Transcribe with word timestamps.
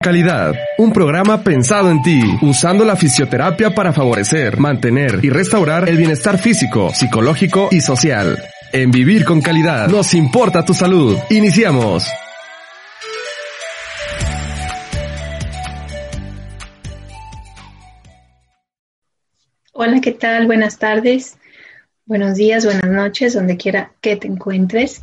Calidad, 0.00 0.54
un 0.78 0.92
programa 0.92 1.42
pensado 1.44 1.90
en 1.90 2.02
ti, 2.02 2.20
usando 2.42 2.84
la 2.84 2.96
fisioterapia 2.96 3.74
para 3.74 3.92
favorecer, 3.92 4.58
mantener 4.58 5.20
y 5.22 5.30
restaurar 5.30 5.88
el 5.88 5.96
bienestar 5.96 6.38
físico, 6.38 6.92
psicológico 6.92 7.68
y 7.70 7.80
social. 7.80 8.42
En 8.72 8.90
Vivir 8.90 9.24
con 9.24 9.40
Calidad 9.40 9.88
nos 9.88 10.14
importa 10.14 10.64
tu 10.64 10.74
salud. 10.74 11.16
Iniciamos. 11.30 12.04
Hola, 19.72 20.00
¿qué 20.00 20.12
tal? 20.12 20.46
Buenas 20.46 20.78
tardes, 20.78 21.36
buenos 22.04 22.36
días, 22.36 22.64
buenas 22.64 22.90
noches, 22.90 23.34
donde 23.34 23.56
quiera 23.56 23.92
que 24.00 24.16
te 24.16 24.26
encuentres. 24.26 25.02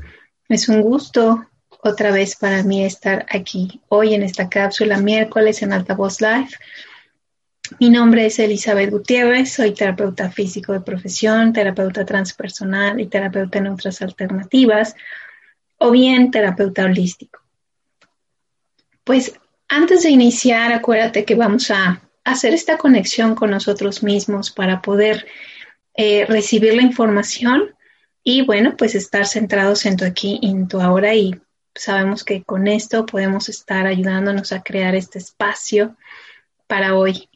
Es 0.49 0.67
un 0.67 0.81
gusto 0.81 1.45
otra 1.84 2.12
vez 2.12 2.35
para 2.35 2.63
mí 2.63 2.85
estar 2.85 3.26
aquí 3.30 3.81
hoy 3.89 4.13
en 4.13 4.23
esta 4.23 4.49
cápsula 4.49 4.98
miércoles 4.98 5.62
en 5.62 5.73
Altavoz 5.73 6.22
Live. 6.22 6.49
Mi 7.80 7.89
nombre 7.89 8.25
es 8.25 8.38
Elizabeth 8.38 8.92
Gutiérrez, 8.92 9.53
soy 9.53 9.73
terapeuta 9.73 10.30
físico 10.30 10.73
de 10.73 10.81
profesión, 10.81 11.53
terapeuta 11.53 12.05
transpersonal 12.05 13.00
y 13.00 13.08
terapeuta 13.08 13.59
en 13.59 13.67
otras 13.67 14.02
alternativas, 14.02 14.95
o 15.78 15.89
bien 15.92 16.31
terapeuta 16.31 16.83
holístico. 16.86 17.39
Pues 19.03 19.33
antes 19.70 20.03
de 20.03 20.09
iniciar, 20.09 20.73
acuérdate 20.73 21.25
que 21.25 21.36
vamos 21.36 21.72
a 21.72 22.02
hacer 22.23 22.53
esta 22.53 22.77
conexión 22.77 23.36
con 23.36 23.50
nosotros 23.50 24.03
mismos 24.03 24.52
para 24.52 24.81
poder 24.81 25.25
eh, 25.95 26.25
recibir 26.27 26.75
la 26.75 26.83
información 26.83 27.73
y 28.23 28.45
bueno, 28.45 28.75
pues 28.77 28.94
estar 28.94 29.25
centrados 29.25 29.86
en 29.86 29.98
tu 29.98 30.05
aquí, 30.05 30.39
en 30.44 30.67
tu 30.67 30.80
ahora 30.80 31.16
y 31.16 31.39
sabemos 31.75 32.23
que 32.23 32.44
con 32.44 32.67
esto 32.67 33.05
podemos 33.05 33.50
estar 33.50 33.88
ayudándonos 33.88 34.52
a 34.52 34.61
crear 34.61 34.95
este 34.95 35.19
espacio 35.19 35.95
para 36.67 36.95
hoy 36.95 37.30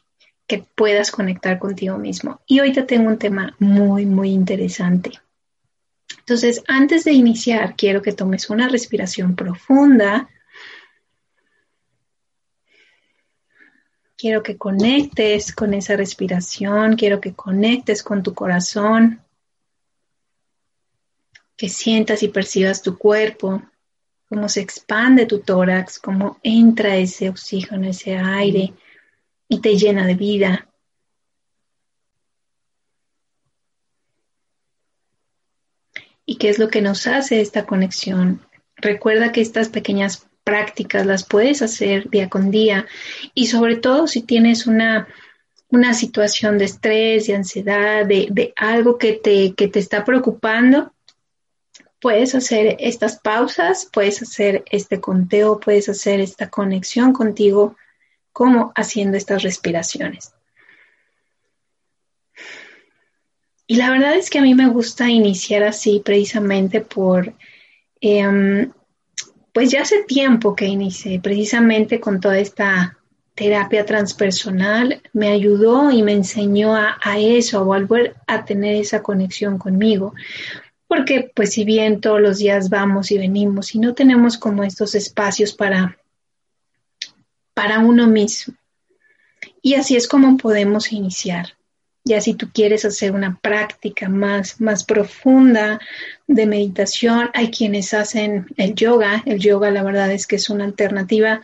que 0.46 0.64
puedas 0.74 1.10
conectar 1.10 1.58
contigo 1.58 1.98
mismo. 1.98 2.40
Y 2.46 2.60
hoy 2.60 2.72
te 2.72 2.82
tengo 2.82 3.08
un 3.08 3.18
tema 3.18 3.56
muy, 3.58 4.06
muy 4.06 4.30
interesante. 4.30 5.12
Entonces, 6.18 6.62
antes 6.68 7.04
de 7.04 7.12
iniciar, 7.12 7.74
quiero 7.76 8.02
que 8.02 8.12
tomes 8.12 8.50
una 8.50 8.68
respiración 8.68 9.34
profunda. 9.34 10.28
Quiero 14.16 14.42
que 14.42 14.56
conectes 14.56 15.54
con 15.54 15.74
esa 15.74 15.96
respiración, 15.96 16.96
quiero 16.96 17.20
que 17.20 17.34
conectes 17.34 18.02
con 18.02 18.22
tu 18.22 18.32
corazón, 18.32 19.20
que 21.56 21.68
sientas 21.68 22.22
y 22.22 22.28
percibas 22.28 22.82
tu 22.82 22.96
cuerpo, 22.96 23.62
cómo 24.28 24.48
se 24.48 24.60
expande 24.60 25.26
tu 25.26 25.40
tórax, 25.40 25.98
cómo 25.98 26.38
entra 26.42 26.96
ese 26.96 27.28
oxígeno, 27.28 27.88
ese 27.88 28.16
aire 28.16 28.74
y 29.48 29.60
te 29.60 29.76
llena 29.76 30.06
de 30.06 30.14
vida. 30.14 30.68
¿Y 36.24 36.38
qué 36.38 36.48
es 36.48 36.58
lo 36.58 36.68
que 36.68 36.82
nos 36.82 37.06
hace 37.06 37.40
esta 37.40 37.66
conexión? 37.66 38.40
Recuerda 38.76 39.30
que 39.30 39.40
estas 39.40 39.68
pequeñas 39.68 40.26
prácticas 40.42 41.06
las 41.06 41.24
puedes 41.24 41.62
hacer 41.62 42.10
día 42.10 42.28
con 42.28 42.50
día 42.50 42.86
y 43.32 43.46
sobre 43.46 43.76
todo 43.76 44.08
si 44.08 44.22
tienes 44.22 44.66
una, 44.66 45.06
una 45.70 45.94
situación 45.94 46.58
de 46.58 46.64
estrés, 46.64 47.28
de 47.28 47.36
ansiedad, 47.36 48.04
de, 48.04 48.26
de 48.30 48.52
algo 48.56 48.98
que 48.98 49.12
te, 49.12 49.54
que 49.54 49.68
te 49.68 49.78
está 49.78 50.04
preocupando, 50.04 50.92
puedes 52.06 52.36
hacer 52.36 52.76
estas 52.78 53.18
pausas, 53.18 53.90
puedes 53.92 54.22
hacer 54.22 54.62
este 54.70 55.00
conteo, 55.00 55.58
puedes 55.58 55.88
hacer 55.88 56.20
esta 56.20 56.48
conexión 56.48 57.12
contigo, 57.12 57.74
como 58.32 58.70
haciendo 58.76 59.16
estas 59.16 59.42
respiraciones. 59.42 60.32
Y 63.66 63.74
la 63.74 63.90
verdad 63.90 64.14
es 64.14 64.30
que 64.30 64.38
a 64.38 64.42
mí 64.42 64.54
me 64.54 64.68
gusta 64.68 65.10
iniciar 65.10 65.64
así 65.64 66.00
precisamente 66.04 66.80
por, 66.80 67.34
em, 68.00 68.70
pues 69.52 69.72
ya 69.72 69.82
hace 69.82 70.04
tiempo 70.04 70.54
que 70.54 70.66
inicié 70.66 71.18
precisamente 71.18 71.98
con 71.98 72.20
toda 72.20 72.38
esta 72.38 72.98
terapia 73.34 73.84
transpersonal, 73.84 75.02
me 75.12 75.30
ayudó 75.30 75.90
y 75.90 76.04
me 76.04 76.12
enseñó 76.12 76.76
a, 76.76 76.98
a 77.02 77.18
eso, 77.18 77.58
a 77.58 77.64
volver 77.64 78.14
a 78.28 78.44
tener 78.44 78.76
esa 78.76 79.02
conexión 79.02 79.58
conmigo 79.58 80.14
porque 80.96 81.30
pues 81.34 81.52
si 81.52 81.64
bien 81.64 82.00
todos 82.00 82.22
los 82.22 82.38
días 82.38 82.70
vamos 82.70 83.10
y 83.10 83.18
venimos 83.18 83.74
y 83.74 83.78
no 83.78 83.92
tenemos 83.92 84.38
como 84.38 84.64
estos 84.64 84.94
espacios 84.94 85.52
para, 85.52 85.98
para 87.52 87.80
uno 87.80 88.06
mismo. 88.06 88.54
Y 89.60 89.74
así 89.74 89.94
es 89.94 90.08
como 90.08 90.38
podemos 90.38 90.92
iniciar. 90.92 91.54
Ya 92.02 92.22
si 92.22 92.32
tú 92.32 92.48
quieres 92.50 92.86
hacer 92.86 93.12
una 93.12 93.38
práctica 93.42 94.08
más, 94.08 94.58
más 94.58 94.84
profunda 94.84 95.80
de 96.26 96.46
meditación, 96.46 97.28
hay 97.34 97.50
quienes 97.50 97.92
hacen 97.92 98.46
el 98.56 98.74
yoga. 98.74 99.22
El 99.26 99.38
yoga 99.38 99.70
la 99.70 99.82
verdad 99.82 100.10
es 100.12 100.26
que 100.26 100.36
es 100.36 100.48
una 100.48 100.64
alternativa 100.64 101.42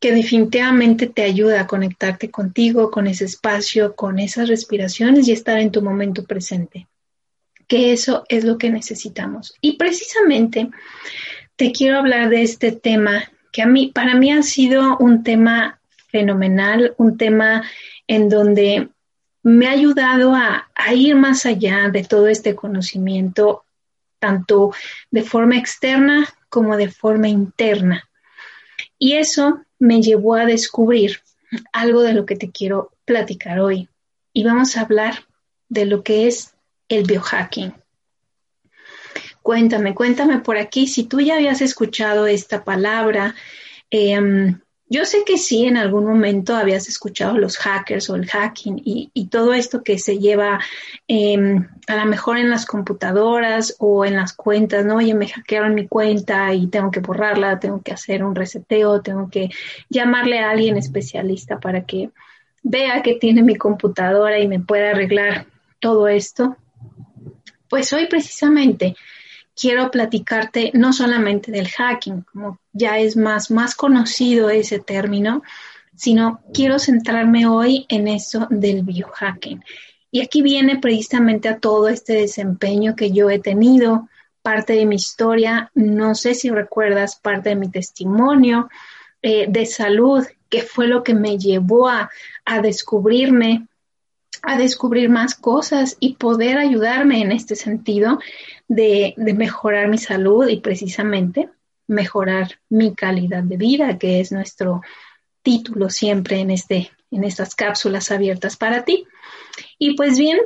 que 0.00 0.12
definitivamente 0.12 1.06
te 1.06 1.22
ayuda 1.22 1.60
a 1.60 1.66
conectarte 1.68 2.32
contigo, 2.32 2.90
con 2.90 3.06
ese 3.06 3.26
espacio, 3.26 3.94
con 3.94 4.18
esas 4.18 4.48
respiraciones 4.48 5.28
y 5.28 5.32
estar 5.32 5.60
en 5.60 5.70
tu 5.70 5.82
momento 5.82 6.24
presente 6.24 6.88
que 7.72 7.94
eso 7.94 8.26
es 8.28 8.44
lo 8.44 8.58
que 8.58 8.68
necesitamos. 8.68 9.54
Y 9.62 9.78
precisamente 9.78 10.68
te 11.56 11.72
quiero 11.72 11.96
hablar 11.96 12.28
de 12.28 12.42
este 12.42 12.70
tema 12.70 13.32
que 13.50 13.62
a 13.62 13.66
mí, 13.66 13.90
para 13.94 14.14
mí 14.14 14.30
ha 14.30 14.42
sido 14.42 14.98
un 14.98 15.22
tema 15.22 15.80
fenomenal, 16.08 16.94
un 16.98 17.16
tema 17.16 17.64
en 18.06 18.28
donde 18.28 18.90
me 19.42 19.68
ha 19.68 19.70
ayudado 19.70 20.34
a, 20.34 20.70
a 20.74 20.92
ir 20.92 21.16
más 21.16 21.46
allá 21.46 21.88
de 21.88 22.04
todo 22.04 22.28
este 22.28 22.54
conocimiento, 22.54 23.64
tanto 24.18 24.74
de 25.10 25.22
forma 25.22 25.56
externa 25.56 26.28
como 26.50 26.76
de 26.76 26.90
forma 26.90 27.28
interna. 27.28 28.06
Y 28.98 29.14
eso 29.14 29.62
me 29.78 30.02
llevó 30.02 30.34
a 30.34 30.44
descubrir 30.44 31.22
algo 31.72 32.02
de 32.02 32.12
lo 32.12 32.26
que 32.26 32.36
te 32.36 32.50
quiero 32.50 32.92
platicar 33.06 33.60
hoy. 33.60 33.88
Y 34.34 34.44
vamos 34.44 34.76
a 34.76 34.82
hablar 34.82 35.24
de 35.70 35.86
lo 35.86 36.02
que 36.02 36.26
es 36.26 36.52
el 36.96 37.04
biohacking. 37.04 37.74
Cuéntame, 39.42 39.94
cuéntame 39.94 40.38
por 40.38 40.56
aquí 40.56 40.86
si 40.86 41.04
tú 41.04 41.20
ya 41.20 41.34
habías 41.34 41.60
escuchado 41.60 42.26
esta 42.26 42.64
palabra. 42.64 43.34
Em, 43.90 44.60
yo 44.88 45.06
sé 45.06 45.24
que 45.24 45.38
sí, 45.38 45.64
en 45.64 45.78
algún 45.78 46.04
momento 46.04 46.54
habías 46.54 46.86
escuchado 46.86 47.38
los 47.38 47.56
hackers 47.56 48.10
o 48.10 48.14
el 48.14 48.26
hacking 48.26 48.82
y, 48.84 49.10
todo 49.30 49.54
esto 49.54 49.82
que 49.82 49.98
se 49.98 50.18
lleva 50.18 50.60
em, 51.08 51.66
a 51.88 51.96
lo 51.96 52.04
mejor 52.04 52.36
en 52.36 52.50
las 52.50 52.66
computadoras 52.66 53.74
o 53.78 54.04
en 54.04 54.16
las 54.16 54.34
cuentas, 54.34 54.84
¿no? 54.84 54.96
Oye, 54.96 55.14
me 55.14 55.28
hackearon 55.28 55.74
mi 55.74 55.88
cuenta 55.88 56.52
y 56.52 56.66
tengo 56.66 56.90
que 56.90 57.00
borrarla, 57.00 57.58
tengo 57.58 57.80
que 57.80 57.92
hacer 57.92 58.22
un 58.22 58.34
reseteo, 58.34 59.00
tengo 59.00 59.30
que 59.30 59.48
llamarle 59.88 60.40
a 60.40 60.50
alguien 60.50 60.76
especialista 60.76 61.58
para 61.58 61.86
que 61.86 62.10
vea 62.62 63.02
que 63.02 63.14
tiene 63.14 63.42
mi 63.42 63.56
computadora 63.56 64.38
y 64.38 64.46
me 64.46 64.60
pueda 64.60 64.90
arreglar 64.90 65.46
todo 65.80 66.06
esto. 66.06 66.58
Pues 67.72 67.90
hoy 67.94 68.06
precisamente 68.06 68.96
quiero 69.58 69.90
platicarte 69.90 70.72
no 70.74 70.92
solamente 70.92 71.50
del 71.50 71.70
hacking, 71.70 72.20
como 72.30 72.58
ya 72.70 72.98
es 72.98 73.16
más, 73.16 73.50
más 73.50 73.74
conocido 73.74 74.50
ese 74.50 74.78
término, 74.78 75.42
sino 75.96 76.42
quiero 76.52 76.78
centrarme 76.78 77.46
hoy 77.46 77.86
en 77.88 78.08
eso 78.08 78.46
del 78.50 78.82
biohacking. 78.82 79.64
Y 80.10 80.20
aquí 80.20 80.42
viene 80.42 80.80
precisamente 80.80 81.48
a 81.48 81.60
todo 81.60 81.88
este 81.88 82.12
desempeño 82.12 82.94
que 82.94 83.10
yo 83.10 83.30
he 83.30 83.38
tenido, 83.38 84.06
parte 84.42 84.74
de 84.74 84.84
mi 84.84 84.96
historia, 84.96 85.70
no 85.74 86.14
sé 86.14 86.34
si 86.34 86.50
recuerdas 86.50 87.16
parte 87.16 87.48
de 87.48 87.56
mi 87.56 87.70
testimonio 87.70 88.68
eh, 89.22 89.46
de 89.48 89.64
salud, 89.64 90.26
que 90.50 90.60
fue 90.60 90.88
lo 90.88 91.02
que 91.02 91.14
me 91.14 91.38
llevó 91.38 91.88
a, 91.88 92.10
a 92.44 92.60
descubrirme 92.60 93.66
a 94.42 94.58
descubrir 94.58 95.08
más 95.08 95.34
cosas 95.34 95.96
y 96.00 96.14
poder 96.14 96.58
ayudarme 96.58 97.22
en 97.22 97.32
este 97.32 97.54
sentido 97.54 98.18
de, 98.68 99.14
mejorar 99.16 99.88
mi 99.88 99.98
salud 99.98 100.48
y 100.48 100.60
precisamente 100.60 101.48
mejorar 101.86 102.58
mi 102.68 102.94
calidad 102.94 103.44
de 103.44 103.56
vida, 103.56 103.98
que 103.98 104.20
es 104.20 104.32
nuestro 104.32 104.82
título 105.42 105.90
siempre 105.90 106.40
en, 106.40 106.50
este, 106.50 106.90
en 107.10 107.24
estas 107.24 107.54
cápsulas 107.54 108.10
abiertas 108.10 108.56
para 108.56 108.84
ti. 108.84 109.06
Y 109.78 109.94
pues 109.94 110.18
bien, 110.18 110.38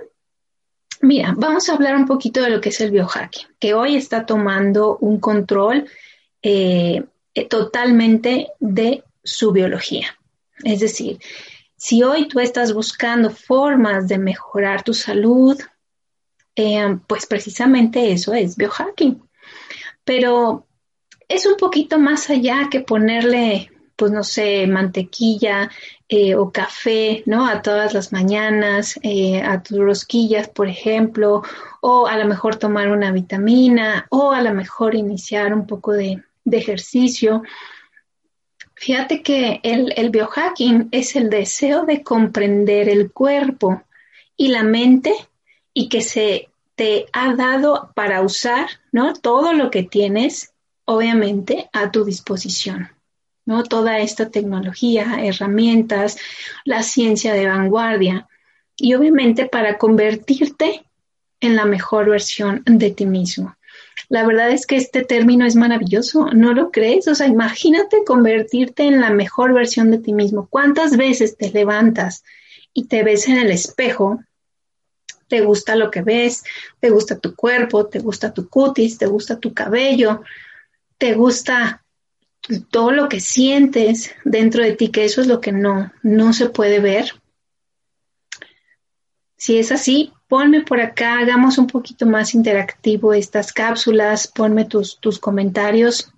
mira, 1.01 1.35
vamos 1.37 1.69
a 1.69 1.75
hablar 1.75 1.97
un 1.97 2.07
poquito 2.07 2.43
de 2.43 2.51
lo 2.51 2.61
que 2.61 2.69
es 2.71 2.81
el 2.81 2.91
biohacking, 2.91 3.47
que 3.59 3.75
hoy 3.75 3.97
está 3.97 4.27
tomando 4.27 4.99
un 4.99 5.21
control 5.21 5.89
eh, 6.43 7.03
totalmente 7.49 8.49
de 8.61 9.05
su 9.23 9.53
biología. 9.53 10.19
Es 10.65 10.81
decir, 10.81 11.19
si 11.77 12.03
hoy 12.03 12.29
tú 12.29 12.41
estás 12.41 12.73
buscando 12.73 13.31
formas 13.31 14.09
de 14.09 14.19
mejorar 14.19 14.83
tu 14.83 14.95
salud, 14.95 15.61
eh, 16.55 16.99
pues 17.07 17.27
precisamente 17.27 18.13
eso 18.13 18.33
es 18.35 18.57
biohacking. 18.57 19.23
Pero 20.05 20.67
es 21.29 21.47
un 21.47 21.57
poquito 21.57 21.99
más 21.99 22.31
allá 22.31 22.69
que 22.71 22.81
ponerle, 22.81 23.71
pues 23.95 24.11
no 24.11 24.25
sé, 24.25 24.67
mantequilla 24.67 25.71
eh, 26.09 26.35
o 26.35 26.51
café, 26.51 27.23
¿no? 27.27 27.47
A 27.47 27.61
todas 27.63 27.93
las 27.93 28.13
mañanas, 28.13 28.99
eh, 29.03 29.43
a 29.43 29.63
tus 29.63 29.79
rosquillas, 29.79 30.49
por 30.49 30.69
ejemplo, 30.69 31.43
o 31.83 32.07
a 32.07 32.17
lo 32.17 32.27
mejor 32.27 32.57
tomar 32.57 32.91
una 32.91 33.13
vitamina, 33.13 34.07
o 34.11 34.33
a 34.33 34.41
lo 34.41 34.55
mejor 34.55 34.95
iniciar 34.95 35.53
un 35.53 35.67
poco 35.67 35.93
de, 35.93 36.23
de 36.45 36.57
ejercicio. 36.57 37.43
Fíjate 38.77 39.23
que 39.23 39.61
el, 39.63 40.11
biohacking 40.11 40.89
es 40.93 41.17
el 41.17 41.31
deseo 41.31 41.87
de 41.87 42.03
comprender 42.03 42.91
el 42.91 43.11
cuerpo 43.11 43.83
y 44.37 44.49
la 44.49 44.63
mente 44.63 45.15
y 45.73 45.89
que 45.89 46.03
se 46.03 46.51
te 46.75 47.07
ha 47.15 47.35
dado 47.35 47.91
para 47.95 48.21
usar, 48.21 48.69
¿no? 48.93 49.15
Todo 49.15 49.55
lo 49.55 49.71
que 49.71 49.83
tienes, 49.83 50.53
obviamente, 50.85 51.71
a 51.73 51.91
tu 51.91 52.05
disposición, 52.05 52.91
¿no? 53.47 53.63
Toda 53.65 53.99
esta 54.01 54.31
tecnología, 54.31 55.21
herramientas, 55.23 56.19
la 56.67 56.83
ciencia 56.83 57.33
de 57.33 57.47
vanguardia 57.47 58.29
y 58.77 58.93
obviamente 58.93 59.47
para 59.47 59.79
convertirte 59.79 60.85
en 61.41 61.57
la 61.57 61.65
mejor 61.65 62.11
versión 62.11 62.63
de 62.67 62.91
ti 62.91 63.07
mismo. 63.07 63.56
La 64.09 64.27
verdad 64.27 64.51
es 64.51 64.67
que 64.67 64.77
este 64.77 65.05
término 65.05 65.47
es 65.47 65.57
maravilloso, 65.57 66.31
¿no 66.33 66.53
lo 66.53 66.71
crees? 66.71 67.09
O 67.09 67.15
sea, 67.15 67.27
imagínate 67.27 68.05
convertirte 68.05 68.85
en 68.85 69.01
la 69.01 69.11
mejor 69.11 69.53
versión 69.53 69.91
de 69.91 69.99
ti 69.99 70.13
mismo. 70.13 70.49
¿Cuántas 70.49 70.97
veces 70.97 71.37
te 71.37 71.51
levantas 71.51 72.23
y 72.73 72.85
te 72.85 73.03
ves 73.03 73.27
en 73.27 73.39
el 73.39 73.51
espejo? 73.51 74.21
Te 75.29 75.41
gusta 75.41 75.75
lo 75.75 75.91
que 75.91 76.03
ves, 76.03 76.45
te 76.79 76.91
gusta 76.91 77.19
tu 77.19 77.35
cuerpo, 77.35 77.87
te 77.87 77.99
gusta 77.99 78.33
tu 78.33 78.49
cutis, 78.49 78.97
te 78.99 79.07
gusta 79.07 79.41
tu 79.41 79.53
cabello, 79.53 80.23
te 80.99 81.15
gusta 81.15 81.85
todo 82.71 82.93
lo 82.93 83.09
que 83.09 83.21
sientes 83.21 84.15
dentro 84.25 84.63
de 84.63 84.73
ti, 84.73 84.91
que 84.91 85.05
eso 85.05 85.21
es 85.21 85.27
lo 85.27 85.41
que 85.41 85.53
no, 85.53 85.93
no 86.03 86.33
se 86.33 86.49
puede 86.49 86.79
ver. 86.79 87.11
Si 89.37 89.59
es 89.59 89.73
así, 89.73 90.13
ponme 90.29 90.63
por 90.63 90.81
acá, 90.81 91.19
hagamos 91.19 91.59
un 91.59 91.67
poquito 91.67 92.07
más 92.07 92.35
interactivo 92.35 93.15
estas 93.15 93.53
cápsulas, 93.53 94.29
ponme 94.29 94.65
tus, 94.65 94.99
tus 95.01 95.19
comentarios. 95.19 96.13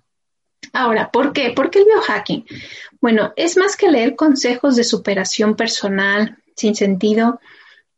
Ahora, 0.73 1.09
¿por 1.11 1.33
qué? 1.33 1.51
¿Por 1.51 1.69
qué 1.69 1.79
el 1.79 1.85
biohacking? 1.85 2.45
Bueno, 3.01 3.33
es 3.35 3.57
más 3.57 3.75
que 3.75 3.89
leer 3.89 4.15
consejos 4.15 4.75
de 4.75 4.83
superación 4.83 5.55
personal 5.55 6.37
sin 6.55 6.75
sentido, 6.75 7.39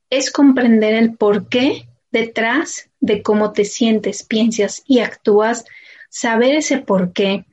es 0.10 0.32
comprender 0.32 0.94
el 0.94 1.16
por 1.16 1.48
qué 1.48 1.88
detrás 2.12 2.90
de 3.00 3.24
cómo 3.24 3.54
te 3.54 3.66
sientes, 3.66 4.24
piensas 4.24 4.84
y 4.86 5.00
actúas. 5.00 5.66
Saber 6.10 6.56
ese 6.56 6.78
por 6.78 7.14
qué 7.14 7.46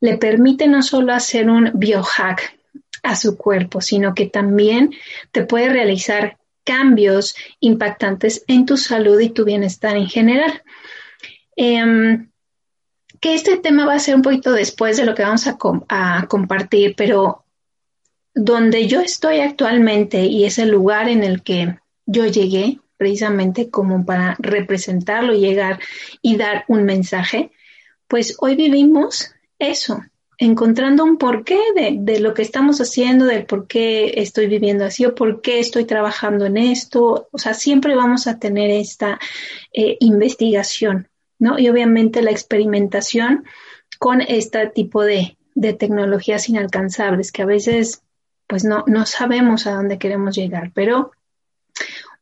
le 0.00 0.16
permite 0.16 0.68
no 0.68 0.82
solo 0.82 1.12
hacer 1.12 1.50
un 1.50 1.72
biohack 1.74 2.58
a 3.02 3.16
su 3.16 3.36
cuerpo, 3.36 3.80
sino 3.80 4.14
que 4.14 4.26
también 4.26 4.94
te 5.32 5.44
puede 5.44 5.68
realizar 5.68 6.38
cambios 6.64 7.34
impactantes 7.60 8.44
en 8.48 8.66
tu 8.66 8.76
salud 8.76 9.20
y 9.20 9.30
tu 9.30 9.44
bienestar 9.44 9.96
en 9.96 10.08
general. 10.08 10.62
Em, 11.56 12.30
que 13.20 13.34
este 13.34 13.56
tema 13.56 13.86
va 13.86 13.94
a 13.94 13.98
ser 13.98 14.16
un 14.16 14.22
poquito 14.22 14.52
después 14.52 14.96
de 14.96 15.04
lo 15.04 15.14
que 15.14 15.22
vamos 15.22 15.46
a, 15.46 15.56
a, 15.88 16.26
compartir, 16.26 16.94
pero 16.96 17.44
donde 18.34 18.86
yo 18.86 19.00
estoy 19.00 19.40
actualmente 19.40 20.24
y 20.24 20.44
es 20.44 20.58
el 20.58 20.70
lugar 20.70 21.08
en 21.08 21.22
el 21.22 21.42
que 21.42 21.78
yo 22.06 22.26
llegué 22.26 22.80
precisamente 22.96 23.70
como 23.70 24.04
para 24.04 24.36
representarlo, 24.38 25.34
llegar 25.34 25.80
y 26.20 26.36
dar 26.36 26.64
un 26.68 26.84
mensaje, 26.84 27.50
pues 28.08 28.36
hoy 28.40 28.56
vivimos 28.56 29.34
eso, 29.58 30.02
encontrando 30.38 31.04
un 31.04 31.16
porqué 31.16 31.58
de, 31.74 31.96
de, 32.00 32.20
lo 32.20 32.34
que 32.34 32.42
estamos 32.42 32.80
haciendo, 32.80 33.26
del 33.26 33.46
por 33.46 33.66
qué 33.66 34.14
estoy 34.16 34.46
viviendo 34.46 34.84
así 34.84 35.04
o 35.04 35.14
por 35.14 35.40
qué 35.40 35.60
estoy 35.60 35.84
trabajando 35.84 36.46
en 36.46 36.56
esto. 36.56 37.28
O 37.30 37.38
sea, 37.38 37.54
siempre 37.54 37.94
vamos 37.94 38.26
a 38.26 38.38
tener 38.38 38.70
esta 38.70 39.18
eh, 39.72 39.96
investigación, 40.00 41.08
¿no? 41.38 41.58
Y 41.58 41.68
obviamente 41.68 42.22
la 42.22 42.30
experimentación 42.30 43.44
con 43.98 44.20
este 44.20 44.66
tipo 44.68 45.02
de, 45.02 45.36
de 45.54 45.72
tecnologías 45.72 46.48
inalcanzables 46.48 47.32
que 47.32 47.42
a 47.42 47.46
veces 47.46 48.02
pues 48.46 48.64
no, 48.64 48.84
no 48.86 49.06
sabemos 49.06 49.66
a 49.66 49.74
dónde 49.74 49.98
queremos 49.98 50.36
llegar, 50.36 50.70
pero 50.74 51.12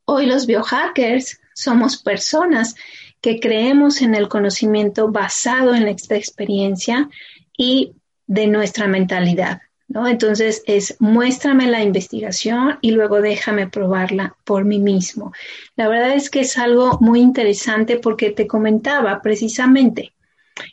hoy 0.05 0.27
los 0.27 0.47
biohackers 0.47 1.41
somos 1.55 2.01
personas 2.01 2.75
que 3.21 3.41
creemos 3.41 4.03
en 4.03 4.15
el 4.15 4.29
conocimiento 4.29 5.11
basado 5.11 5.75
en 5.75 5.89
esta 5.89 6.17
experiencia 6.17 7.09
y 7.57 7.95
de 8.27 8.47
nuestra 8.47 8.87
mentalidad. 8.87 9.61
¿no? 9.89 10.09
Entonces 10.09 10.63
es 10.67 10.97
muéstrame 11.01 11.67
la 11.67 11.83
investigación 11.83 12.79
y 12.81 12.93
luego 12.93 13.21
déjame 13.21 13.69
probarla 13.69 14.37
por 14.45 14.65
mí 14.65 14.79
mismo. 14.79 15.33
La 15.77 15.89
verdad 15.89 16.15
es 16.15 16.31
que 16.31 16.41
es 16.41 16.57
algo 16.57 16.99
muy 17.01 17.21
interesante 17.21 17.99
porque 17.99 18.31
te 18.31 18.47
comentaba 18.47 19.21
precisamente 19.21 20.15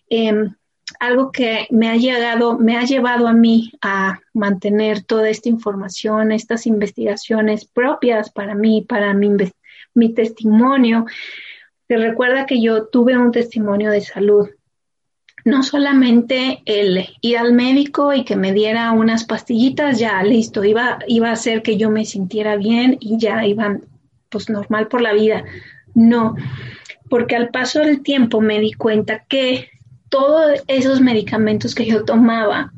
em, 0.09 0.55
algo 0.99 1.31
que 1.31 1.67
me 1.69 1.89
ha 1.89 1.97
llegado, 1.97 2.57
me 2.57 2.77
ha 2.77 2.83
llevado 2.83 3.27
a 3.27 3.33
mí 3.33 3.73
a 3.81 4.19
mantener 4.33 5.03
toda 5.03 5.29
esta 5.29 5.49
información, 5.49 6.31
estas 6.31 6.65
investigaciones 6.65 7.65
propias 7.65 8.31
para 8.31 8.55
mí, 8.55 8.85
para 8.87 9.13
mi, 9.13 9.29
mi 9.93 10.13
testimonio. 10.13 11.05
Te 11.87 11.97
recuerda 11.97 12.45
que 12.45 12.61
yo 12.61 12.87
tuve 12.87 13.17
un 13.17 13.31
testimonio 13.31 13.91
de 13.91 14.01
salud 14.01 14.49
no 15.45 15.63
solamente 15.63 16.61
el 16.65 17.05
ir 17.21 17.37
al 17.37 17.53
médico 17.53 18.13
y 18.13 18.23
que 18.23 18.35
me 18.35 18.53
diera 18.53 18.91
unas 18.91 19.23
pastillitas, 19.25 19.99
ya 19.99 20.21
listo, 20.23 20.63
iba, 20.63 20.99
iba 21.07 21.29
a 21.29 21.33
hacer 21.33 21.61
que 21.61 21.77
yo 21.77 21.89
me 21.89 22.05
sintiera 22.05 22.55
bien 22.55 22.97
y 22.99 23.17
ya 23.17 23.45
iban 23.45 23.85
pues 24.29 24.49
normal 24.49 24.87
por 24.87 25.01
la 25.01 25.13
vida. 25.13 25.43
No, 25.93 26.35
porque 27.09 27.35
al 27.35 27.49
paso 27.49 27.79
del 27.79 28.01
tiempo 28.01 28.41
me 28.41 28.59
di 28.59 28.73
cuenta 28.73 29.25
que 29.27 29.69
todos 30.09 30.63
esos 30.67 31.01
medicamentos 31.01 31.75
que 31.75 31.85
yo 31.85 32.03
tomaba, 32.03 32.73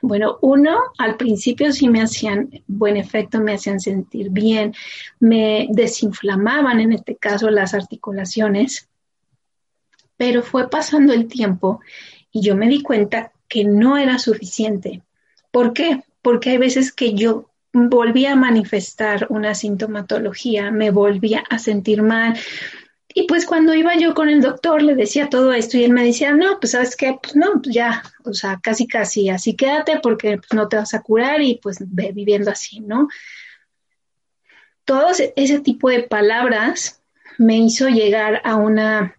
bueno, 0.00 0.38
uno, 0.42 0.78
al 0.98 1.16
principio 1.16 1.72
sí 1.72 1.88
me 1.88 2.02
hacían 2.02 2.50
buen 2.66 2.96
efecto, 2.96 3.40
me 3.40 3.54
hacían 3.54 3.80
sentir 3.80 4.28
bien, 4.30 4.74
me 5.18 5.66
desinflamaban 5.70 6.80
en 6.80 6.92
este 6.92 7.16
caso 7.16 7.50
las 7.50 7.72
articulaciones, 7.72 8.88
pero 10.16 10.42
fue 10.42 10.68
pasando 10.68 11.12
el 11.12 11.28
tiempo 11.28 11.80
y 12.32 12.42
yo 12.42 12.56
me 12.56 12.68
di 12.68 12.82
cuenta 12.82 13.32
que 13.48 13.64
no 13.64 13.96
era 13.96 14.18
suficiente. 14.18 15.02
¿Por 15.50 15.72
qué? 15.72 16.02
Porque 16.22 16.50
hay 16.50 16.58
veces 16.58 16.92
que 16.92 17.14
yo 17.14 17.50
volvía 17.72 18.32
a 18.32 18.36
manifestar 18.36 19.26
una 19.30 19.54
sintomatología, 19.54 20.70
me 20.70 20.90
volvía 20.90 21.44
a 21.50 21.58
sentir 21.58 22.02
mal. 22.02 22.38
Y 23.16 23.26
pues 23.26 23.46
cuando 23.46 23.74
iba 23.74 23.96
yo 23.96 24.14
con 24.14 24.28
el 24.28 24.40
doctor 24.40 24.82
le 24.82 24.94
decía 24.94 25.28
todo 25.28 25.52
esto 25.52 25.76
y 25.76 25.84
él 25.84 25.92
me 25.92 26.04
decía, 26.04 26.32
no, 26.32 26.58
pues 26.58 26.72
sabes 26.72 26.96
qué, 26.96 27.16
pues 27.22 27.36
no, 27.36 27.60
pues 27.62 27.74
ya, 27.74 28.02
o 28.24 28.32
sea, 28.32 28.58
casi 28.60 28.88
casi 28.88 29.28
así 29.28 29.54
quédate 29.54 30.00
porque 30.02 30.38
pues, 30.38 30.52
no 30.52 30.68
te 30.68 30.76
vas 30.76 30.94
a 30.94 31.02
curar 31.02 31.40
y 31.42 31.60
pues 31.62 31.78
ve 31.80 32.10
viviendo 32.12 32.50
así, 32.50 32.80
¿no? 32.80 33.08
Todo 34.84 35.10
ese 35.36 35.60
tipo 35.60 35.88
de 35.88 36.02
palabras 36.02 37.00
me 37.38 37.56
hizo 37.56 37.88
llegar 37.88 38.40
a 38.44 38.56
una 38.56 39.16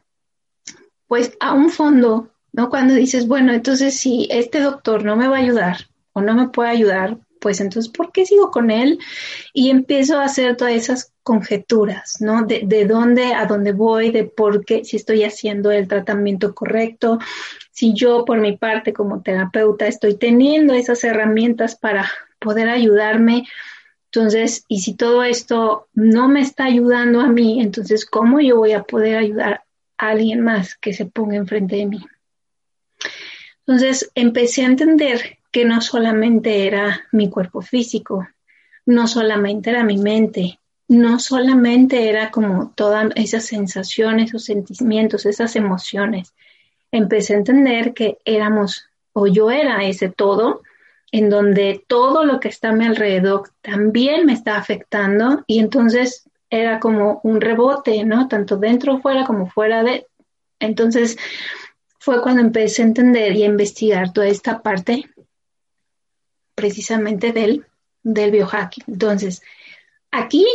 pues 1.07 1.33
a 1.39 1.53
un 1.53 1.69
fondo, 1.69 2.29
¿no? 2.51 2.69
Cuando 2.69 2.93
dices, 2.93 3.27
bueno, 3.27 3.53
entonces 3.53 3.97
si 3.97 4.27
este 4.31 4.59
doctor 4.59 5.03
no 5.03 5.15
me 5.15 5.27
va 5.27 5.38
a 5.38 5.41
ayudar 5.41 5.77
o 6.13 6.21
no 6.21 6.35
me 6.35 6.50
puede 6.50 6.69
ayudar, 6.69 7.17
pues 7.45 7.62
entonces, 7.62 7.91
¿por 7.91 8.12
qué 8.12 8.25
sigo 8.25 8.50
con 8.50 8.71
él? 8.71 8.97
Y 9.53 9.69
empiezo 9.69 10.17
a 10.17 10.24
hacer 10.24 10.57
todas 10.57 10.74
esas 10.74 11.13
conjeturas, 11.21 12.19
¿no? 12.19 12.43
De, 12.43 12.63
de 12.65 12.85
dónde 12.85 13.35
a 13.35 13.45
dónde 13.45 13.71
voy, 13.71 14.09
de 14.09 14.24
por 14.24 14.65
qué, 14.65 14.83
si 14.83 14.97
estoy 14.97 15.24
haciendo 15.24 15.69
el 15.69 15.88
tratamiento 15.88 16.55
correcto, 16.55 17.19
si 17.71 17.93
yo 17.93 18.25
por 18.25 18.39
mi 18.39 18.57
parte 18.57 18.93
como 18.93 19.21
terapeuta 19.21 19.85
estoy 19.85 20.15
teniendo 20.15 20.74
esas 20.74 21.03
herramientas 21.03 21.75
para 21.75 22.09
poder 22.39 22.69
ayudarme. 22.69 23.47
Entonces, 24.05 24.63
y 24.67 24.79
si 24.79 24.95
todo 24.95 25.24
esto 25.24 25.88
no 25.93 26.29
me 26.29 26.41
está 26.41 26.65
ayudando 26.65 27.19
a 27.19 27.27
mí, 27.27 27.62
entonces, 27.62 28.05
¿cómo 28.05 28.39
yo 28.39 28.57
voy 28.57 28.71
a 28.71 28.83
poder 28.83 29.17
ayudar 29.17 29.64
alguien 29.98 30.42
más 30.42 30.75
que 30.75 30.94
se 30.94 31.06
ponga 31.06 31.36
enfrente 31.36 31.78
de 31.78 31.86
mí. 31.86 32.06
Entonces 33.60 34.12
empecé 34.16 34.62
a 34.62 34.68
entender 34.68 35.40
que 35.52 35.66
no 35.66 35.82
solamente 35.82 36.68
era 36.68 37.08
mi 37.12 37.30
cuerpo 37.30 37.62
físico, 37.62 38.28
no 38.86 39.08
solamente 39.08 39.72
era 39.72 39.84
mi 39.84 39.98
mente, 39.98 40.60
no 40.88 41.20
solamente 41.20 42.10
era 42.10 42.30
como 42.30 42.72
todas 42.75 43.12
esas 43.16 43.46
sensaciones, 43.46 44.30
esos 44.30 44.46
sentimientos, 44.46 45.25
esas 45.25 45.56
emociones. 45.56 46.34
Empecé 46.92 47.34
a 47.34 47.38
entender 47.38 47.94
que 47.94 48.20
éramos, 48.25 48.90
o 49.14 49.28
yo 49.28 49.50
era 49.50 49.84
ese 49.84 50.10
todo, 50.10 50.62
en 51.12 51.30
donde 51.30 51.84
todo 51.88 52.25
lo 52.25 52.40
que 52.40 52.50
está 52.50 52.70
a 52.70 52.74
mi 52.74 52.86
alrededor 52.86 53.50
también 53.62 54.25
me 54.25 54.34
está 54.34 54.58
afectando 54.58 55.44
y 55.48 55.60
entonces 55.60 56.25
era 56.50 56.80
como 56.80 57.20
un 57.24 57.42
rebote, 57.42 58.04
¿no? 58.04 58.28
Tanto 58.28 58.58
dentro, 58.58 59.00
fuera, 59.00 59.25
como 59.25 59.48
fuera 59.48 59.84
de. 59.84 60.08
Entonces 60.60 61.18
fue 62.00 62.22
cuando 62.22 62.42
empecé 62.42 62.82
a 62.82 62.86
entender 62.86 63.36
y 63.36 63.44
a 63.44 63.48
investigar 63.48 64.14
toda 64.14 64.28
esta 64.28 64.62
parte 64.62 65.10
precisamente 66.56 67.32
del, 67.32 67.66
del 68.04 68.32
biohacking. 68.32 68.84
Entonces, 68.88 69.42
aquí 70.12 70.46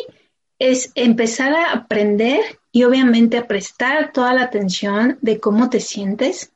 es 0.59 0.93
empezar 0.95 1.53
a 1.55 1.73
aprender 1.73 2.41
y 2.73 2.85
obviamente 2.85 3.37
a 3.37 3.47
prestar 3.47 4.13
toda 4.13 4.33
la 4.33 4.43
atención 4.43 5.19
de 5.21 5.41
cómo 5.41 5.71
te 5.71 5.81
sientes. 5.81 6.53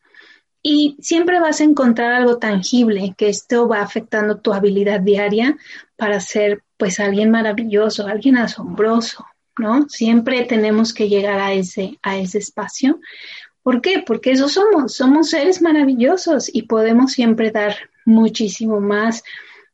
Y 0.67 0.97
siempre 0.99 1.41
vas 1.41 1.61
a 1.61 1.65
encontrar 1.65 2.15
algo 2.15 2.39
tangible, 2.39 3.15
que 3.19 3.29
esto 3.29 3.69
va 3.69 3.83
afectando 3.83 4.39
tu 4.39 4.55
habilidad 4.55 5.01
diaria 5.01 5.59
para 5.95 6.21
ser 6.21 6.63
pues 6.79 7.01
alguien 7.01 7.31
maravilloso, 7.31 8.07
alguien 8.07 8.39
asombroso, 8.39 9.27
¿no? 9.59 9.87
Siempre 9.91 10.43
tenemos 10.45 10.95
que 10.95 11.11
llegar 11.11 11.39
a 11.39 11.53
ese, 11.53 11.99
a 12.03 12.17
ese 12.17 12.39
espacio. 12.39 12.99
¿Por 13.63 13.83
qué? 13.83 14.03
Porque 14.07 14.31
eso 14.31 14.49
somos, 14.49 14.95
somos 14.95 15.29
seres 15.29 15.61
maravillosos 15.61 16.51
y 16.51 16.63
podemos 16.63 17.13
siempre 17.13 17.51
dar 17.51 17.77
muchísimo 18.07 18.81
más 18.81 19.23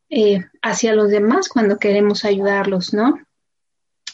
eh, 0.08 0.44
hacia 0.60 0.92
los 0.92 1.08
demás 1.10 1.48
cuando 1.48 1.78
queremos 1.78 2.24
ayudarlos, 2.24 2.92
¿no? 2.92 3.20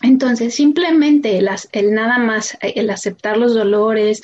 Entonces, 0.02 0.54
simplemente 0.54 1.38
el, 1.38 1.94
nada 1.94 2.18
más, 2.18 2.56
el 2.60 2.90
aceptar 2.90 3.38
los 3.38 3.54
dolores, 3.54 4.22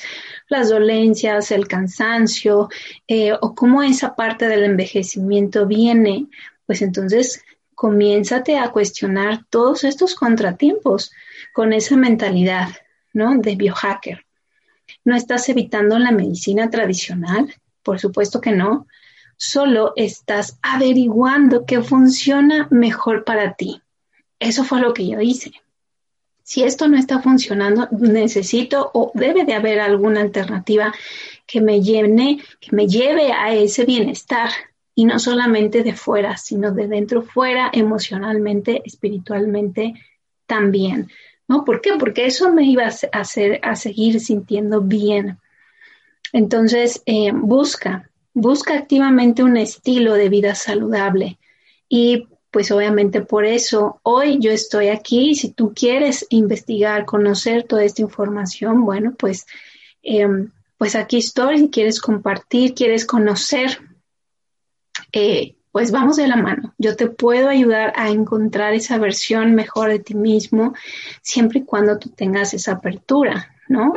las 0.48 0.68
dolencias, 0.68 1.50
el 1.50 1.66
cansancio, 1.66 2.68
eh, 3.08 3.32
o 3.40 3.54
cómo 3.54 3.82
esa 3.82 4.14
parte 4.14 4.48
del 4.48 4.64
envejecimiento 4.64 5.66
viene, 5.66 6.26
pues 6.66 6.82
entonces 6.82 7.42
comiénzate 7.74 8.58
a 8.58 8.70
cuestionar 8.70 9.44
todos 9.48 9.84
estos 9.84 10.14
contratiempos 10.14 11.10
con 11.52 11.72
esa 11.72 11.96
mentalidad, 11.96 12.68
¿no? 13.12 13.36
De 13.38 13.56
biohacker. 13.56 14.26
No 15.04 15.16
estás 15.16 15.48
evitando 15.48 15.98
la 15.98 16.12
medicina 16.12 16.70
tradicional, 16.70 17.54
por 17.82 17.98
supuesto 17.98 18.40
que 18.40 18.52
no, 18.52 18.86
solo 19.36 19.94
estás 19.96 20.58
averiguando 20.62 21.64
qué 21.66 21.82
funciona 21.82 22.68
mejor 22.70 23.24
para 23.24 23.54
ti. 23.54 23.82
Eso 24.42 24.64
fue 24.64 24.80
lo 24.80 24.92
que 24.92 25.06
yo 25.06 25.20
hice. 25.20 25.52
Si 26.42 26.62
esto 26.62 26.88
no 26.88 26.98
está 26.98 27.20
funcionando, 27.20 27.88
necesito 27.92 28.90
o 28.92 29.12
debe 29.14 29.44
de 29.44 29.54
haber 29.54 29.80
alguna 29.80 30.20
alternativa 30.20 30.92
que 31.46 31.60
me 31.60 31.80
llene, 31.80 32.40
que 32.60 32.74
me 32.74 32.88
lleve 32.88 33.32
a 33.32 33.54
ese 33.54 33.84
bienestar 33.84 34.50
y 34.94 35.04
no 35.04 35.18
solamente 35.18 35.82
de 35.82 35.94
fuera, 35.94 36.36
sino 36.36 36.72
de 36.72 36.88
dentro 36.88 37.22
fuera, 37.22 37.70
emocionalmente, 37.72 38.82
espiritualmente 38.84 39.94
también. 40.46 41.08
¿No? 41.48 41.64
¿Por 41.64 41.80
qué? 41.80 41.92
Porque 41.98 42.26
eso 42.26 42.52
me 42.52 42.64
iba 42.64 42.84
a 42.84 43.18
hacer 43.20 43.60
a 43.62 43.76
seguir 43.76 44.20
sintiendo 44.20 44.80
bien. 44.80 45.38
Entonces, 46.32 47.02
eh, 47.06 47.30
busca, 47.32 48.10
busca 48.34 48.74
activamente 48.74 49.42
un 49.42 49.56
estilo 49.56 50.14
de 50.14 50.28
vida 50.28 50.54
saludable 50.54 51.38
y 51.88 52.26
pues 52.52 52.70
obviamente 52.70 53.22
por 53.22 53.46
eso 53.46 53.98
hoy 54.02 54.38
yo 54.38 54.52
estoy 54.52 54.88
aquí. 54.88 55.34
Si 55.34 55.50
tú 55.50 55.72
quieres 55.74 56.26
investigar, 56.28 57.06
conocer 57.06 57.64
toda 57.64 57.82
esta 57.82 58.02
información, 58.02 58.84
bueno, 58.84 59.14
pues, 59.18 59.46
em, 60.02 60.52
pues 60.76 60.94
aquí 60.94 61.16
estoy. 61.16 61.58
Si 61.58 61.70
quieres 61.70 61.98
compartir, 61.98 62.74
quieres 62.74 63.06
conocer, 63.06 63.78
eh, 65.12 65.56
pues 65.72 65.90
vamos 65.92 66.16
de 66.16 66.28
la 66.28 66.36
mano. 66.36 66.74
Yo 66.76 66.94
te 66.94 67.06
puedo 67.06 67.48
ayudar 67.48 67.94
a 67.96 68.10
encontrar 68.10 68.74
esa 68.74 68.98
versión 68.98 69.54
mejor 69.54 69.88
de 69.88 70.00
ti 70.00 70.14
mismo, 70.14 70.74
siempre 71.22 71.60
y 71.60 71.64
cuando 71.64 71.98
tú 71.98 72.10
tengas 72.10 72.52
esa 72.52 72.72
apertura, 72.72 73.56
¿no? 73.68 73.94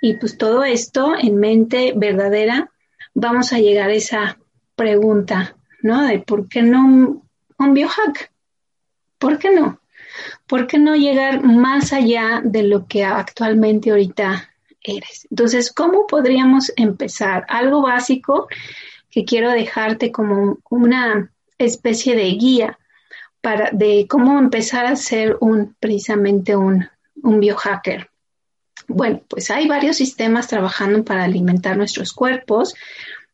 Y 0.00 0.14
pues 0.14 0.38
todo 0.38 0.64
esto 0.64 1.12
en 1.20 1.36
mente 1.36 1.92
verdadera, 1.94 2.70
vamos 3.12 3.52
a 3.52 3.58
llegar 3.58 3.90
a 3.90 3.94
esa 3.94 4.38
pregunta, 4.76 5.56
¿no? 5.82 6.06
De 6.06 6.20
por 6.20 6.48
qué 6.48 6.62
no 6.62 7.27
un 7.58 7.74
biohack. 7.74 8.30
¿Por 9.18 9.38
qué 9.38 9.50
no? 9.50 9.80
¿Por 10.46 10.66
qué 10.66 10.78
no 10.78 10.96
llegar 10.96 11.44
más 11.44 11.92
allá 11.92 12.40
de 12.44 12.62
lo 12.62 12.86
que 12.86 13.04
actualmente 13.04 13.90
ahorita 13.90 14.50
eres? 14.82 15.26
Entonces, 15.30 15.72
¿cómo 15.72 16.06
podríamos 16.06 16.72
empezar? 16.76 17.44
Algo 17.48 17.82
básico 17.82 18.48
que 19.10 19.24
quiero 19.24 19.50
dejarte 19.50 20.12
como 20.12 20.58
una 20.70 21.30
especie 21.58 22.14
de 22.14 22.30
guía 22.30 22.78
para 23.40 23.70
de 23.72 24.06
cómo 24.08 24.38
empezar 24.38 24.86
a 24.86 24.96
ser 24.96 25.36
un 25.40 25.74
precisamente 25.78 26.56
un, 26.56 26.88
un 27.22 27.40
biohacker. 27.40 28.10
Bueno, 28.86 29.22
pues 29.28 29.50
hay 29.50 29.68
varios 29.68 29.96
sistemas 29.96 30.48
trabajando 30.48 31.04
para 31.04 31.24
alimentar 31.24 31.76
nuestros 31.76 32.12
cuerpos, 32.12 32.74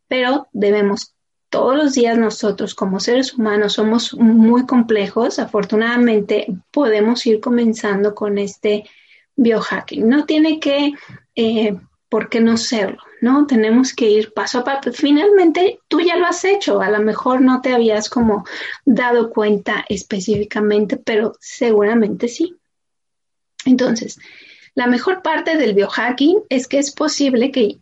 pero 0.08 0.48
debemos 0.52 1.13
todos 1.54 1.76
los 1.76 1.92
días 1.92 2.18
nosotros 2.18 2.74
como 2.74 2.98
seres 2.98 3.32
humanos 3.34 3.74
somos 3.74 4.12
muy 4.14 4.66
complejos. 4.66 5.38
Afortunadamente 5.38 6.48
podemos 6.72 7.24
ir 7.26 7.38
comenzando 7.38 8.12
con 8.12 8.38
este 8.38 8.90
biohacking. 9.36 10.08
No 10.08 10.24
tiene 10.24 10.58
que, 10.58 10.94
eh, 11.36 11.76
¿por 12.08 12.28
qué 12.28 12.40
no 12.40 12.56
serlo? 12.56 13.00
¿no? 13.20 13.46
Tenemos 13.46 13.94
que 13.94 14.10
ir 14.10 14.32
paso 14.32 14.58
a 14.58 14.64
paso. 14.64 14.92
Finalmente, 14.92 15.78
tú 15.86 16.00
ya 16.00 16.16
lo 16.16 16.26
has 16.26 16.44
hecho. 16.44 16.80
A 16.80 16.90
lo 16.90 16.98
mejor 16.98 17.40
no 17.40 17.60
te 17.60 17.72
habías 17.72 18.10
como 18.10 18.44
dado 18.84 19.30
cuenta 19.30 19.84
específicamente, 19.88 20.96
pero 20.96 21.34
seguramente 21.38 22.26
sí. 22.26 22.56
Entonces, 23.64 24.18
la 24.74 24.88
mejor 24.88 25.22
parte 25.22 25.56
del 25.56 25.74
biohacking 25.74 26.42
es 26.48 26.66
que 26.66 26.80
es 26.80 26.90
posible 26.90 27.52
que 27.52 27.78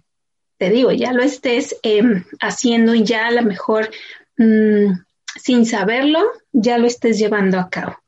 te 0.63 0.71
digo, 0.71 0.93
ya 0.93 1.13
lo 1.13 1.25
estés 1.25 1.77
em, 1.83 2.23
haciendo 2.41 2.95
y 2.95 3.03
ya 3.03 3.27
a 3.27 3.33
lo 3.33 3.43
mejor 3.43 3.91
mm, 4.39 4.93
sin 5.35 5.67
saberlo, 5.67 6.21
ya 6.53 6.79
lo 6.79 6.87
estés 6.87 7.19
llevando 7.19 7.59
a 7.59 7.69
cabo. 7.69 7.99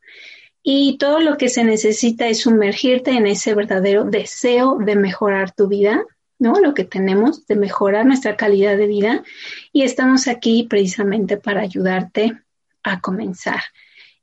Y 0.63 0.97
todo 0.97 1.19
lo 1.19 1.35
que 1.35 1.49
se 1.49 1.65
necesita 1.65 2.29
es 2.29 2.39
sumergirte 2.39 3.11
en 3.11 3.27
ese 3.27 3.55
verdadero 3.55 4.05
deseo 4.05 4.77
de 4.77 4.95
mejorar 4.95 5.51
tu 5.51 5.67
vida, 5.67 6.05
¿no? 6.39 6.61
Lo 6.61 6.73
que 6.73 6.85
tenemos, 6.85 7.45
de 7.45 7.57
mejorar 7.57 8.05
nuestra 8.05 8.37
calidad 8.37 8.77
de 8.77 8.87
vida. 8.87 9.23
Y 9.73 9.81
estamos 9.81 10.29
aquí 10.29 10.65
precisamente 10.69 11.35
para 11.35 11.59
ayudarte 11.59 12.37
a 12.83 13.01
comenzar. 13.01 13.63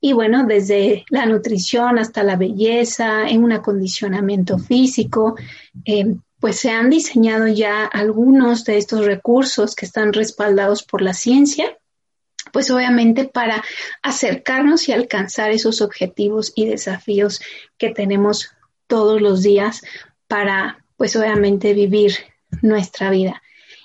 Y 0.01 0.15
bueno, 0.15 0.47
desde 0.47 1.05
la 1.11 1.27
nutrición 1.27 1.99
hasta 1.99 2.23
la 2.23 2.37
belleza, 2.37 3.29
en 3.29 3.45
un 3.45 3.53
acondicionamiento 3.53 4.57
físico, 4.59 5.37
eh, 5.85 6.17
pues 6.43 6.59
se 6.59 6.71
han 6.71 6.91
diseñado 6.91 7.47
ya 7.47 7.85
algunos 7.85 8.65
de 8.65 8.77
estos 8.77 9.07
recursos 9.07 9.77
que 9.77 9.87
están 9.87 10.13
respaldados 10.13 10.83
por 10.83 11.01
la 11.01 11.15
ciencia, 11.15 11.79
pues 12.53 12.69
obviamente 12.73 13.27
para 13.27 13.63
acercarnos 14.03 14.89
y 14.89 14.93
alcanzar 14.93 15.53
esos 15.53 15.81
objetivos 15.81 16.53
y 16.57 16.67
desafíos 16.67 17.41
que 17.79 17.91
tenemos 17.91 18.51
todos 18.89 19.23
los 19.23 19.45
días 19.45 19.83
para, 20.27 20.85
pues 20.97 21.15
obviamente, 21.15 21.75
vivir 21.75 22.15
nuestra 22.61 23.11
vida. 23.11 23.41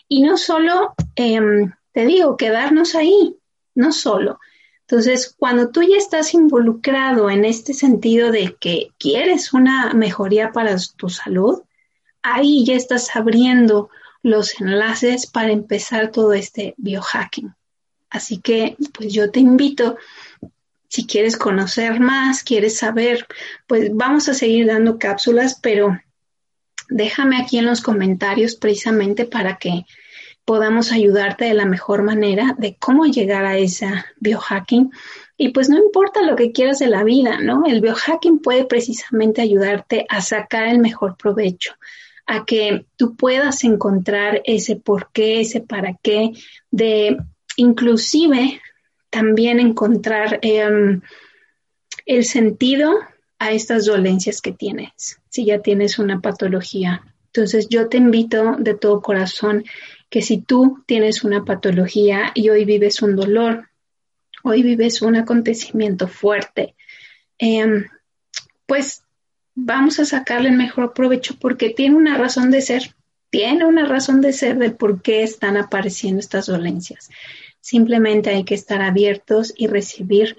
Y 0.08 0.24
no 0.24 0.36
solo, 0.36 0.96
em, 1.16 1.74
te 1.92 2.08
digo, 2.08 2.38
quedarnos 2.38 2.96
ahí, 2.96 3.36
no 3.76 3.92
solo. 3.92 4.40
Entonces, 4.82 5.36
cuando 5.38 5.70
tú 5.70 5.84
ya 5.84 5.98
estás 5.98 6.34
involucrado 6.34 7.30
en 7.30 7.46
este 7.46 7.76
sentido 7.76 8.32
de 8.32 8.56
que 8.60 8.88
quieres 8.98 9.54
una 9.54 9.94
mejoría 9.94 10.52
para 10.52 10.76
tu 10.98 11.10
salud, 11.10 11.62
ahí 12.34 12.66
ya 12.66 12.76
estás 12.76 13.16
abriendo 13.16 13.90
los 14.24 14.60
enlaces 14.60 15.28
para 15.28 15.52
empezar 15.52 16.12
todo 16.12 16.34
este 16.34 16.74
biohacking. 16.78 17.54
Así 18.10 18.38
que, 18.40 18.76
pues 18.94 19.14
yo 19.14 19.32
te 19.32 19.40
invito, 19.40 19.98
si 20.88 21.06
quieres 21.06 21.38
conocer 21.38 22.00
más, 22.00 22.44
quieres 22.44 22.78
saber, 22.78 23.28
pues 23.68 23.90
vamos 23.94 24.30
a 24.30 24.34
seguir 24.34 24.68
dando 24.68 24.98
cápsulas, 24.98 25.60
pero 25.62 26.00
déjame 26.90 27.38
aquí 27.38 27.58
en 27.58 27.66
los 27.66 27.82
comentarios 27.82 28.56
precisamente 28.56 29.26
para 29.26 29.58
que 29.58 29.86
podamos 30.46 30.94
ayudarte 30.94 31.46
de 31.46 31.54
la 31.54 31.66
mejor 31.66 32.04
manera 32.04 32.56
de 32.58 32.78
cómo 32.78 33.06
llegar 33.06 33.46
a 33.46 33.58
esa 33.58 34.06
biohacking. 34.20 34.92
Y 35.36 35.50
pues 35.50 35.70
no 35.70 35.78
importa 35.78 36.22
lo 36.22 36.38
que 36.38 36.54
quieras 36.54 36.80
de 36.80 36.88
la 36.88 37.04
vida, 37.04 37.40
¿no? 37.40 37.66
El 37.66 37.82
biohacking 37.82 38.40
puede 38.40 38.66
precisamente 38.66 39.42
ayudarte 39.42 40.06
a 40.10 40.22
sacar 40.22 40.70
el 40.70 40.80
mejor 40.80 41.18
provecho 41.18 41.74
a 42.28 42.46
que 42.46 42.86
tú 42.98 43.16
puedas 43.16 43.64
encontrar 43.64 44.42
ese 44.44 44.76
por 44.76 45.12
qué, 45.12 45.42
ese 45.42 45.62
para 45.62 45.98
qué, 46.04 46.34
de 46.70 47.18
inclusive 47.56 48.62
también 49.10 49.60
encontrar 49.60 50.40
em, 50.42 51.02
el 52.06 52.26
sentido 52.26 53.00
a 53.40 53.52
estas 53.52 53.86
dolencias 53.86 54.42
que 54.42 54.52
tienes, 54.52 55.20
si 55.30 55.46
ya 55.46 55.62
tienes 55.62 56.00
una 56.00 56.20
patología. 56.20 57.02
Entonces 57.28 57.70
yo 57.70 57.88
te 57.88 57.98
invito 57.98 58.58
de 58.60 58.74
todo 58.74 59.02
corazón 59.02 59.64
que 60.10 60.22
si 60.22 60.42
tú 60.42 60.84
tienes 60.86 61.24
una 61.24 61.46
patología 61.46 62.32
y 62.36 62.50
hoy 62.50 62.66
vives 62.66 63.02
un 63.02 63.16
dolor, 63.16 63.70
hoy 64.44 64.64
vives 64.64 65.02
un 65.02 65.16
acontecimiento 65.16 66.08
fuerte, 66.08 66.76
em, 67.38 67.86
pues 68.66 69.04
vamos 69.60 70.00
a 70.00 70.06
sacarle 70.06 70.50
el 70.50 70.56
mejor 70.56 70.94
provecho 70.94 71.36
porque 71.40 71.72
tiene 71.72 71.96
una 71.96 72.16
razón 72.16 72.52
de 72.52 72.62
ser, 72.62 72.94
tiene 73.32 73.66
una 73.66 73.88
razón 73.88 74.22
de 74.22 74.32
ser 74.32 74.60
de 74.60 74.70
por 74.70 75.02
qué 75.02 75.24
están 75.24 75.58
apareciendo 75.58 76.20
estas 76.20 76.46
dolencias. 76.46 77.10
Simplemente 77.60 78.30
hay 78.30 78.46
que 78.46 78.54
estar 78.54 78.84
abiertos 78.84 79.54
y 79.58 79.66
recibir 79.66 80.38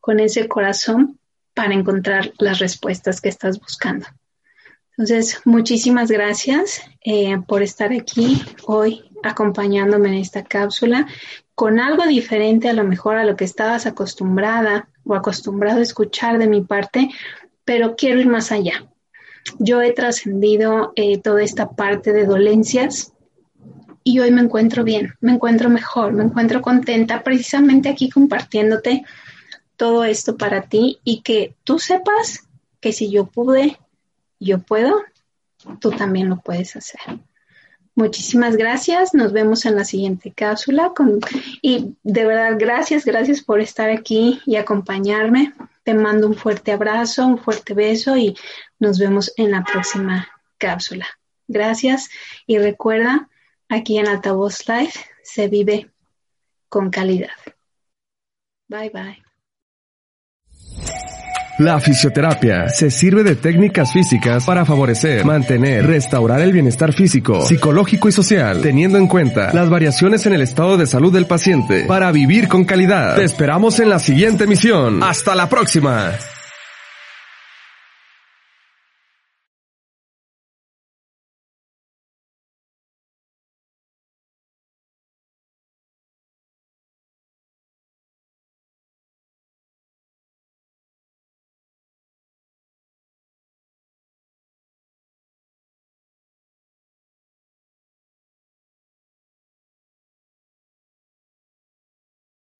con 0.00 0.20
ese 0.20 0.48
corazón 0.48 1.18
para 1.54 1.72
encontrar 1.72 2.32
las 2.38 2.58
respuestas 2.58 3.22
que 3.22 3.30
estás 3.30 3.58
buscando. 3.58 4.06
Entonces, 4.90 5.40
muchísimas 5.46 6.10
gracias 6.10 6.82
eh, 7.02 7.38
por 7.48 7.62
estar 7.62 7.92
aquí 7.92 8.42
hoy 8.66 9.02
acompañándome 9.22 10.08
en 10.08 10.14
esta 10.14 10.44
cápsula 10.44 11.06
con 11.54 11.80
algo 11.80 12.06
diferente 12.06 12.68
a 12.68 12.74
lo 12.74 12.84
mejor 12.84 13.16
a 13.16 13.24
lo 13.24 13.34
que 13.34 13.44
estabas 13.44 13.86
acostumbrada 13.86 14.88
o 15.04 15.14
acostumbrado 15.14 15.78
a 15.80 15.82
escuchar 15.82 16.38
de 16.38 16.48
mi 16.48 16.60
parte, 16.60 17.08
pero 17.68 17.96
quiero 17.96 18.18
ir 18.18 18.26
más 18.26 18.50
allá. 18.50 18.86
Yo 19.58 19.82
he 19.82 19.92
trascendido 19.92 20.94
eh, 20.96 21.18
toda 21.18 21.42
esta 21.42 21.68
parte 21.72 22.14
de 22.14 22.24
dolencias 22.24 23.12
y 24.02 24.20
hoy 24.20 24.30
me 24.30 24.40
encuentro 24.40 24.84
bien, 24.84 25.12
me 25.20 25.32
encuentro 25.32 25.68
mejor, 25.68 26.14
me 26.14 26.24
encuentro 26.24 26.62
contenta 26.62 27.22
precisamente 27.22 27.90
aquí 27.90 28.08
compartiéndote 28.08 29.04
todo 29.76 30.04
esto 30.04 30.38
para 30.38 30.62
ti 30.62 30.98
y 31.04 31.20
que 31.20 31.56
tú 31.62 31.78
sepas 31.78 32.48
que 32.80 32.94
si 32.94 33.10
yo 33.10 33.26
pude, 33.26 33.76
yo 34.40 34.60
puedo, 34.60 35.02
tú 35.78 35.90
también 35.90 36.30
lo 36.30 36.38
puedes 36.38 36.74
hacer. 36.74 37.20
Muchísimas 37.94 38.56
gracias. 38.56 39.12
Nos 39.12 39.34
vemos 39.34 39.66
en 39.66 39.76
la 39.76 39.84
siguiente 39.84 40.32
cápsula. 40.34 40.94
y 41.60 41.96
de 42.02 42.24
verdad, 42.24 42.56
gracias, 42.58 43.04
gracias 43.04 43.42
por 43.42 43.60
estar 43.60 43.90
aquí 43.90 44.40
y 44.46 44.56
acompañarme. 44.56 45.52
Te 45.88 45.94
mando 45.94 46.26
un 46.26 46.34
fuerte 46.34 46.70
abrazo, 46.70 47.26
un 47.26 47.38
fuerte 47.38 47.72
beso 47.72 48.14
y 48.14 48.36
nos 48.78 48.98
vemos 48.98 49.32
en 49.38 49.52
la 49.52 49.64
próxima 49.64 50.28
cápsula. 50.58 51.06
Gracias 51.46 52.10
y 52.46 52.58
recuerda, 52.58 53.30
aquí 53.70 53.96
en 53.96 54.06
Altavoz 54.06 54.68
Live 54.68 54.92
se 55.22 55.48
vive 55.48 55.90
con 56.68 56.90
calidad. 56.90 57.30
Bye 58.68 58.90
bye. 58.90 59.27
La 61.58 61.80
fisioterapia 61.80 62.68
se 62.68 62.88
sirve 62.88 63.24
de 63.24 63.34
técnicas 63.34 63.92
físicas 63.92 64.44
para 64.44 64.64
favorecer, 64.64 65.24
mantener, 65.24 65.84
restaurar 65.84 66.40
el 66.40 66.52
bienestar 66.52 66.92
físico, 66.92 67.44
psicológico 67.44 68.08
y 68.08 68.12
social, 68.12 68.60
teniendo 68.62 68.96
en 68.96 69.08
cuenta 69.08 69.52
las 69.52 69.68
variaciones 69.68 70.24
en 70.26 70.34
el 70.34 70.42
estado 70.42 70.76
de 70.76 70.86
salud 70.86 71.12
del 71.12 71.26
paciente 71.26 71.84
para 71.86 72.12
vivir 72.12 72.46
con 72.46 72.64
calidad. 72.64 73.16
Te 73.16 73.24
esperamos 73.24 73.80
en 73.80 73.90
la 73.90 73.98
siguiente 73.98 74.44
emisión. 74.44 75.02
Hasta 75.02 75.34
la 75.34 75.48
próxima. 75.48 76.12